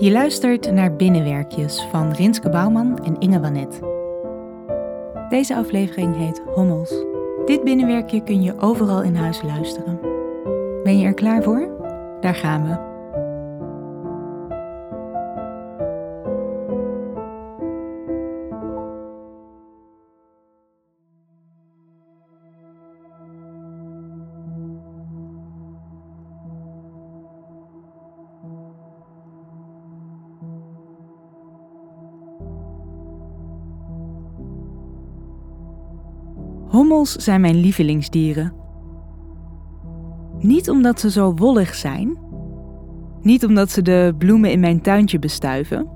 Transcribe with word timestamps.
Je 0.00 0.10
luistert 0.10 0.72
naar 0.72 0.96
Binnenwerkjes 0.96 1.86
van 1.90 2.12
Rinske 2.12 2.48
Bouwman 2.48 2.98
en 3.04 3.18
Inge 3.18 3.40
Wanet. 3.40 3.80
Deze 5.28 5.56
aflevering 5.56 6.16
heet 6.16 6.42
Hommels. 6.54 6.94
Dit 7.44 7.64
binnenwerkje 7.64 8.22
kun 8.22 8.42
je 8.42 8.58
overal 8.58 9.02
in 9.02 9.14
huis 9.14 9.42
luisteren. 9.42 10.00
Ben 10.82 10.98
je 10.98 11.06
er 11.06 11.14
klaar 11.14 11.42
voor? 11.42 11.68
Daar 12.20 12.34
gaan 12.34 12.68
we. 12.68 12.89
Hommels 36.70 37.12
zijn 37.12 37.40
mijn 37.40 37.56
lievelingsdieren. 37.56 38.52
Niet 40.38 40.70
omdat 40.70 41.00
ze 41.00 41.10
zo 41.10 41.34
wollig 41.34 41.74
zijn. 41.74 42.18
Niet 43.22 43.44
omdat 43.44 43.70
ze 43.70 43.82
de 43.82 44.14
bloemen 44.18 44.50
in 44.50 44.60
mijn 44.60 44.82
tuintje 44.82 45.18
bestuiven. 45.18 45.88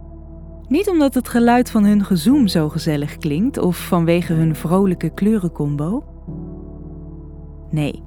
Niet 0.68 0.88
omdat 0.88 1.14
het 1.14 1.28
geluid 1.28 1.70
van 1.70 1.84
hun 1.84 2.04
gezoem 2.04 2.46
zo 2.46 2.68
gezellig 2.68 3.16
klinkt 3.16 3.58
of 3.58 3.86
vanwege 3.86 4.32
hun 4.32 4.54
vrolijke 4.54 5.10
kleurencombo. 5.10 6.04
Nee, 7.70 8.02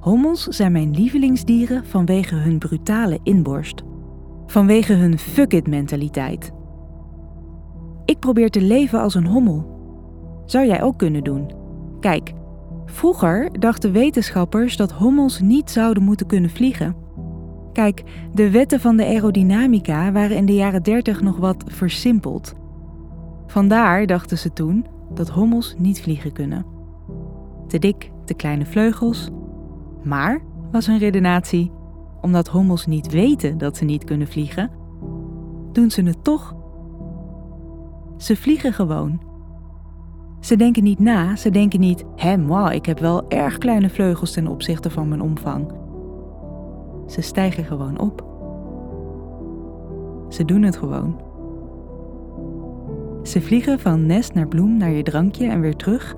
hommels 0.00 0.42
zijn 0.42 0.72
mijn 0.72 0.90
lievelingsdieren 0.90 1.84
vanwege 1.84 2.34
hun 2.34 2.58
brutale 2.58 3.18
inborst. 3.22 3.82
Vanwege 4.46 4.92
hun 4.92 5.18
fuck-it 5.18 5.66
mentaliteit. 5.66 6.52
Ik 8.04 8.18
probeer 8.18 8.50
te 8.50 8.62
leven 8.62 9.00
als 9.00 9.14
een 9.14 9.26
hommel. 9.26 9.78
Zou 10.44 10.66
jij 10.66 10.82
ook 10.82 10.98
kunnen 10.98 11.24
doen? 11.24 11.59
Kijk, 12.00 12.32
vroeger 12.86 13.60
dachten 13.60 13.92
wetenschappers 13.92 14.76
dat 14.76 14.92
hommels 14.92 15.40
niet 15.40 15.70
zouden 15.70 16.02
moeten 16.02 16.26
kunnen 16.26 16.50
vliegen. 16.50 16.96
Kijk, 17.72 18.04
de 18.34 18.50
wetten 18.50 18.80
van 18.80 18.96
de 18.96 19.04
aerodynamica 19.04 20.12
waren 20.12 20.36
in 20.36 20.46
de 20.46 20.54
jaren 20.54 20.82
30 20.82 21.20
nog 21.20 21.36
wat 21.36 21.64
versimpeld. 21.66 22.54
Vandaar 23.46 24.06
dachten 24.06 24.38
ze 24.38 24.52
toen 24.52 24.86
dat 25.14 25.28
hommels 25.28 25.74
niet 25.78 26.02
vliegen 26.02 26.32
kunnen. 26.32 26.66
Te 27.66 27.78
dik, 27.78 28.10
te 28.24 28.34
kleine 28.34 28.66
vleugels. 28.66 29.30
Maar, 30.02 30.40
was 30.72 30.86
hun 30.86 30.98
redenatie, 30.98 31.72
omdat 32.20 32.48
hommels 32.48 32.86
niet 32.86 33.12
weten 33.12 33.58
dat 33.58 33.76
ze 33.76 33.84
niet 33.84 34.04
kunnen 34.04 34.26
vliegen, 34.26 34.70
doen 35.72 35.90
ze 35.90 36.02
het 36.02 36.24
toch. 36.24 36.54
Ze 38.16 38.36
vliegen 38.36 38.72
gewoon 38.72 39.29
ze 40.40 40.56
denken 40.56 40.82
niet 40.82 40.98
na, 40.98 41.36
ze 41.36 41.50
denken 41.50 41.80
niet, 41.80 42.04
hé, 42.16 42.44
wow, 42.46 42.72
ik 42.72 42.86
heb 42.86 42.98
wel 42.98 43.28
erg 43.28 43.58
kleine 43.58 43.90
vleugels 43.90 44.32
ten 44.32 44.46
opzichte 44.46 44.90
van 44.90 45.08
mijn 45.08 45.20
omvang. 45.20 45.72
Ze 47.06 47.20
stijgen 47.20 47.64
gewoon 47.64 47.98
op. 47.98 48.24
Ze 50.28 50.44
doen 50.44 50.62
het 50.62 50.76
gewoon. 50.76 51.20
Ze 53.22 53.40
vliegen 53.40 53.80
van 53.80 54.06
nest 54.06 54.34
naar 54.34 54.48
bloem 54.48 54.76
naar 54.76 54.90
je 54.90 55.02
drankje 55.02 55.46
en 55.46 55.60
weer 55.60 55.76
terug. 55.76 56.16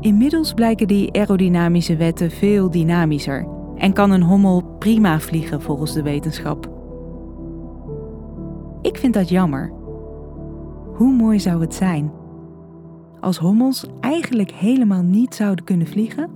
Inmiddels 0.00 0.52
blijken 0.54 0.86
die 0.86 1.12
aerodynamische 1.12 1.96
wetten 1.96 2.30
veel 2.30 2.70
dynamischer 2.70 3.46
en 3.76 3.92
kan 3.92 4.10
een 4.10 4.22
hommel 4.22 4.62
prima 4.78 5.20
vliegen 5.20 5.62
volgens 5.62 5.92
de 5.92 6.02
wetenschap. 6.02 6.73
Ik 8.84 8.98
vind 8.98 9.14
dat 9.14 9.28
jammer. 9.28 9.72
Hoe 10.94 11.12
mooi 11.12 11.40
zou 11.40 11.60
het 11.60 11.74
zijn 11.74 12.12
als 13.20 13.38
hommels 13.38 13.86
eigenlijk 14.00 14.50
helemaal 14.50 15.02
niet 15.02 15.34
zouden 15.34 15.64
kunnen 15.64 15.86
vliegen, 15.86 16.30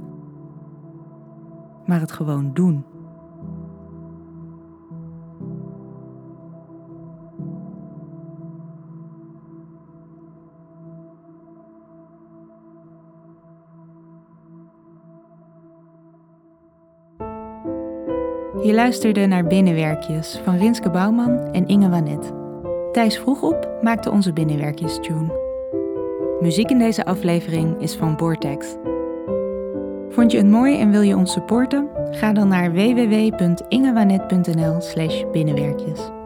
maar 1.87 2.01
het 2.01 2.13
gewoon 2.13 2.51
doen. 2.55 2.85
Je 18.63 18.75
luisterde 18.75 19.27
naar 19.27 19.47
Binnenwerkjes 19.47 20.41
van 20.45 20.57
Rinske 20.57 20.91
Bouwman 20.91 21.39
en 21.39 21.67
Inge 21.67 21.89
Wanet. 21.89 22.38
Thijs 22.93 23.19
Vroegop 23.19 23.69
maakte 23.81 24.11
onze 24.11 24.33
Binnenwerkjes-tune. 24.33 25.47
Muziek 26.41 26.71
in 26.71 26.79
deze 26.79 27.05
aflevering 27.05 27.81
is 27.81 27.95
van 27.95 28.19
Vortex. 28.19 28.77
Vond 30.09 30.33
je 30.33 30.39
het 30.39 30.47
mooi 30.47 30.79
en 30.79 30.91
wil 30.91 31.01
je 31.01 31.17
ons 31.17 31.33
supporten? 31.33 31.89
Ga 32.11 32.33
dan 32.33 32.49
naar 32.49 32.73
www.ingewanet.nl 32.73 34.81
slash 34.81 35.25
binnenwerkjes. 35.33 36.18